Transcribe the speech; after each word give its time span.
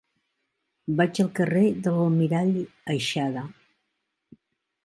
Vaig 1.01 1.19
al 1.23 1.29
carrer 1.41 1.61
de 1.87 1.93
l'Almirall 1.97 2.57
Aixada. 2.97 3.45